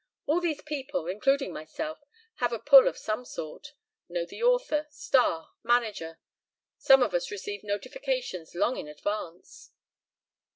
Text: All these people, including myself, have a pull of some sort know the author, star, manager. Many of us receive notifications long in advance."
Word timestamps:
All 0.25 0.41
these 0.41 0.63
people, 0.63 1.05
including 1.05 1.53
myself, 1.53 1.99
have 2.37 2.51
a 2.51 2.57
pull 2.57 2.87
of 2.87 2.97
some 2.97 3.23
sort 3.23 3.75
know 4.09 4.25
the 4.25 4.41
author, 4.41 4.87
star, 4.89 5.51
manager. 5.61 6.17
Many 6.89 7.03
of 7.03 7.13
us 7.13 7.29
receive 7.29 7.63
notifications 7.63 8.55
long 8.55 8.77
in 8.77 8.87
advance." 8.87 9.69